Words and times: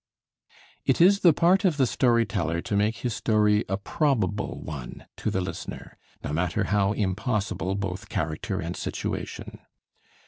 It 0.83 0.99
is 0.99 1.19
the 1.19 1.31
part 1.31 1.63
of 1.63 1.77
the 1.77 1.85
story 1.85 2.25
teller 2.25 2.59
to 2.59 2.75
make 2.75 2.97
his 3.05 3.13
story 3.15 3.63
a 3.69 3.77
probable 3.77 4.59
one 4.59 5.05
to 5.17 5.29
the 5.29 5.41
listener, 5.41 5.95
no 6.23 6.33
matter 6.33 6.63
how 6.63 6.93
impossible 6.93 7.75
both 7.75 8.09
character 8.09 8.59
and 8.59 8.75
situation. 8.75 9.59